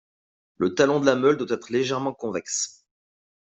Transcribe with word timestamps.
Le 0.57 0.73
talon 0.73 0.99
de 0.99 1.05
la 1.05 1.15
meule 1.15 1.37
doit 1.37 1.55
être 1.55 1.69
légèrement 1.69 2.11
convexe. 2.11 2.87